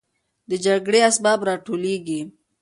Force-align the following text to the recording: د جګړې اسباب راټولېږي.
د 0.49 0.51
جګړې 0.65 0.99
اسباب 1.09 1.39
راټولېږي. 1.47 2.19